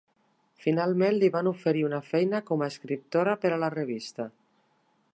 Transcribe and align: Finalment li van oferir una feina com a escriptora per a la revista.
Finalment 0.63 1.17
li 1.23 1.29
van 1.35 1.51
oferir 1.51 1.85
una 1.89 2.01
feina 2.07 2.41
com 2.49 2.65
a 2.67 2.73
escriptora 2.75 3.39
per 3.45 3.53
a 3.55 3.61
la 3.67 3.71
revista. 3.79 4.31